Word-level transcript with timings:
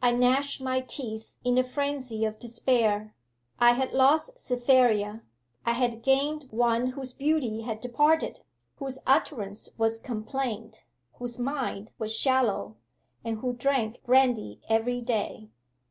'I 0.00 0.12
gnashed 0.12 0.62
my 0.62 0.80
teeth 0.80 1.30
in 1.44 1.58
a 1.58 1.62
frenzy 1.62 2.24
of 2.24 2.38
despair; 2.38 3.14
I 3.58 3.72
had 3.72 3.92
lost 3.92 4.40
Cytherea; 4.40 5.24
I 5.66 5.72
had 5.72 6.02
gained 6.02 6.44
one 6.50 6.92
whose 6.92 7.12
beauty 7.12 7.60
had 7.60 7.82
departed, 7.82 8.40
whose 8.76 8.98
utterance 9.06 9.68
was 9.76 9.98
complaint, 9.98 10.86
whose 11.18 11.38
mind 11.38 11.90
was 11.98 12.16
shallow, 12.16 12.76
and 13.26 13.40
who 13.40 13.52
drank 13.52 14.02
brandy 14.06 14.62
every 14.70 15.02
day. 15.02 15.50